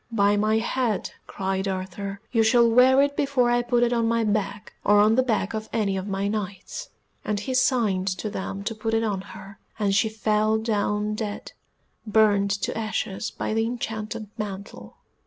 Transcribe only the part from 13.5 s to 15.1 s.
the enchanted mantle.